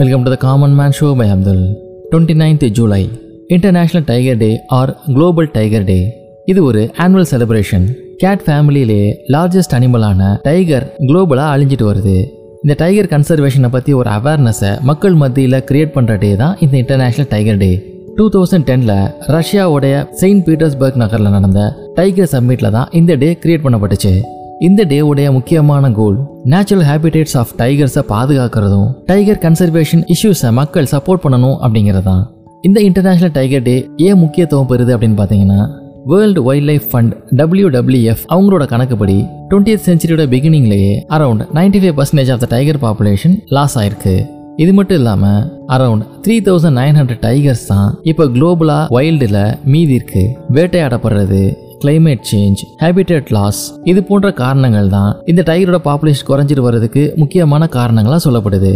[0.00, 1.62] Welcome to the common man show by Abdul
[2.10, 3.00] twenty ninth July
[3.54, 5.96] international tiger day or global tiger day
[6.52, 7.86] இது ஒரு annual celebration
[8.22, 9.00] cat ஃபேமிலியிலே
[9.34, 12.16] largest அனிமலான tiger குளோபலாக அழிஞ்சிட்டு வருது.
[12.62, 17.60] இந்த டைகர் கன்சர்வேஷனை பற்றி ஒரு அவேர்னஸை மக்கள் மத்தியில் கிரியேட் பண்ணுற டே தான் இந்த international tiger
[17.64, 17.72] day
[18.18, 18.96] two thousand டெனில்
[19.36, 21.62] ரஷ்யாவுடைய செயின்ட் பீட்டர்ஸ்பர்க் நகரில் நடந்த
[22.00, 24.14] டைகர் சம்மிட்டில் தான் இந்த டே கிரியேட் பண்ணப்பட்டுச்சு.
[24.60, 31.58] இந்த டேவுடைய முக்கியமான கோல் நேச்சுரல் ஹேபிடேட்ஸ் ஆஃப் டைகர்ஸை பாதுகாக்கிறதும் டைகர் கன்சர்வேஷன் இஷ்யூஸை மக்கள் சப்போர்ட் பண்ணணும்
[31.62, 32.22] அப்படிங்கிறதான்
[32.62, 35.68] இந்த இன்டர்நேஷனல் டைகர் டே ஏன் முக்கியத்துவம் பெறுது அப்படின்னு பார்த்தீங்கன்னா
[36.04, 42.32] world wild life fund W WF அவங்களோட கணக்குப்படி டுவெண்ட்டி சென்ச்சுரியோட பிகினிங்லேயே around ninety five percentage
[42.32, 44.26] of the tiger population loss ஆயிருக்கு.
[44.56, 50.36] இது மட்டும் இல்லாமல் around three thousand nine hundred tigers தான் இப்போ குளோபலாக வைல்டில் மீதி இருக்கு.
[50.52, 51.54] வேட்டையாடப்படுறது
[51.84, 58.22] கிளைமேட் சேஞ்ச் ஹேபிடேட் லாஸ் இது போன்ற காரணங்கள் தான் இந்த டைகரோட பாப்புலேஷன் குறைஞ்சிட்டு வர்றதுக்கு முக்கியமான காரணங்களாக
[58.26, 58.72] சொல்லப்படுது.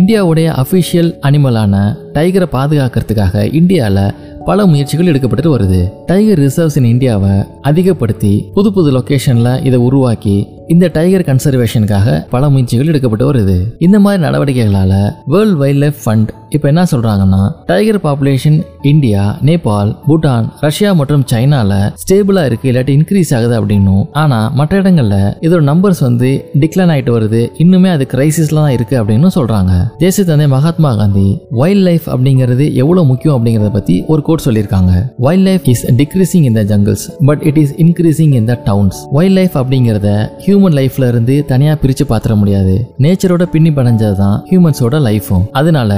[0.00, 1.76] இந்தியாவுடைய அஃபிஷியல் அனிமலான
[2.16, 5.80] டைகரை பாதுகாக்கிறதுக்காக இந்தியாவில் பல முயற்சிகள் எடுக்கப்பட்டு வருது.
[6.06, 10.36] டைகர் ரிசர்வ்ஸ் இன் இந்தியாவை அதிகப்படுத்தி புது புது லொக்கேஷனில் இதை உருவாக்கி
[10.68, 13.58] இந்த டைகர் கன்சர்வேஷனுக்காக பல முயற்சிகள் எடுக்கப்பட்டு வருது.
[13.78, 18.56] இந்த மாதிரி நடவடிக்கைகளால் வேர்ல்ட் வைல்ட் லைஃப் ஃபண்ட் இப்போ என்ன சொல்றாங்கன்னா tiger population
[18.90, 24.04] India Nepal Bhutan Russia மற்றும் சைனால ஸ்டேபிளா இருக்கு இல்லாட்டி இன்க்ரீஸ் ஆகுது அப்படின்னும்.
[24.22, 26.30] ஆனா மற்ற இடங்கள்ல இதோட நம்பர்ஸ் வந்து
[26.62, 29.72] டிக்ளைன் ஆயிட்டு வருது இன்னுமே அது கிரைசிஸ்ல தான் இருக்கு அப்படின்னு சொல்றாங்க.
[30.02, 31.28] தேசிய தந்தை மகாத்மா காந்தி
[31.60, 34.92] வைல்ட் லைஃப் அப்படிங்கிறது எவ்வளவு முக்கியம் அப்படிங்கறத பத்தி ஒரு கோட் சொல்லியிருக்காங்க.
[35.26, 39.36] Wild life is decreasing in the jungles but it is increasing in the towns wild
[39.40, 40.08] life அப்படிங்கிறத
[40.46, 42.76] ஹியூமன் லைஃப்ல இருந்து தனியா பிரிச்சு பாத்திர முடியாது.
[43.06, 45.88] நேச்சரோட பின்னி படைஞ்சது தான் ஹியூமன்ஸோட லைஃபும் அதனால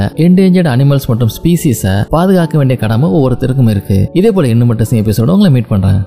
[0.43, 4.11] என்டேஞ்சர்ட் அனிமல்ஸ் மற்றும் ஸ்பீசிஸை பாதுகாக்க வேண்டிய கடமை ஒவ்வொருத்தருக்கும் இருக்கு.
[4.13, 6.03] இதே போல இன்னும் மட்டும் எபிசோட உங்களை மீட் பண்றேன்.